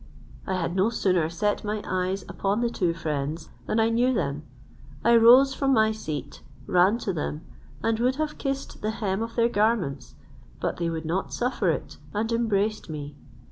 I 0.47 0.55
had 0.55 0.75
no 0.75 0.89
sooner 0.89 1.29
set 1.29 1.63
my 1.63 1.79
eyes 1.85 2.23
upon 2.27 2.61
the 2.61 2.71
two 2.71 2.91
friends, 2.91 3.49
than 3.67 3.79
I 3.79 3.89
knew 3.91 4.15
them. 4.15 4.41
I 5.03 5.15
rose 5.15 5.53
from 5.53 5.73
my 5.73 5.91
seat, 5.91 6.41
ran 6.65 6.97
to 7.05 7.13
them, 7.13 7.41
and 7.83 7.99
would 7.99 8.15
have 8.15 8.39
kissed 8.39 8.81
the 8.81 8.89
hem 8.97 9.21
of 9.21 9.35
their 9.35 9.47
garments; 9.47 10.15
but 10.59 10.77
they 10.77 10.89
would 10.89 11.05
not 11.05 11.35
suffer 11.35 11.69
it, 11.69 11.97
and 12.15 12.31
embraced 12.31 12.89
me. 12.89 13.15